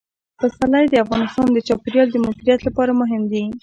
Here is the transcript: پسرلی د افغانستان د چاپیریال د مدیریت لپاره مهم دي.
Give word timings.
پسرلی 0.39 0.85
د 0.89 0.95
افغانستان 1.05 1.47
د 1.53 1.57
چاپیریال 1.67 2.07
د 2.11 2.17
مدیریت 2.25 2.59
لپاره 2.67 2.91
مهم 3.01 3.23
دي. 3.31 3.43